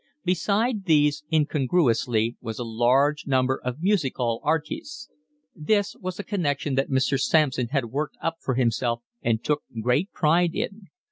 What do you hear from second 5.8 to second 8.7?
was a connection that Mr. Sampson had worked up for